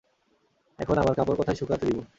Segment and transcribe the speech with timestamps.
[0.79, 1.97] এখন আমার কাপড় কোথায় শুকাতে দিব?